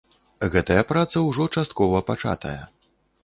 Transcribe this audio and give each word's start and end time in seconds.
Гэтая 0.55 0.83
праца 0.91 1.21
ўжо 1.27 1.45
часткова 1.57 2.01
пачатая. 2.09 2.57